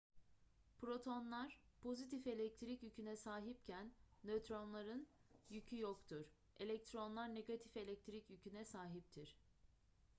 [0.81, 3.91] protonlar pozitif elektrik yüküne sahipken
[4.23, 5.07] nötronların
[5.49, 6.25] yükü yoktur
[6.59, 9.37] elektronlar negatif elektrik yüküne sahiptir